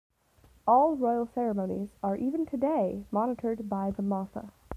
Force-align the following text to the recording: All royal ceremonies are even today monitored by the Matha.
All 0.65 0.95
royal 0.95 1.27
ceremonies 1.27 1.93
are 2.01 2.15
even 2.15 2.47
today 2.47 3.05
monitored 3.11 3.69
by 3.69 3.91
the 3.91 4.01
Matha. 4.01 4.51